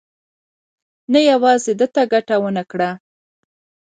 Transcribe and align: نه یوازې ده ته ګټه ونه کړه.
نه 1.11 1.19
یوازې 1.31 1.71
ده 1.79 1.87
ته 1.93 2.01
ګټه 2.13 2.35
ونه 2.41 2.63
کړه. 2.71 2.89